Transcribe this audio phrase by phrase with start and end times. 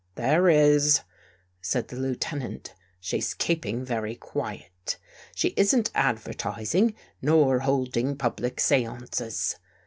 [0.25, 1.01] "There is,"
[1.61, 4.97] said the Lieutenant." She's keep ing very quiet.
[5.35, 9.57] She isn't advertising nor holding public seances.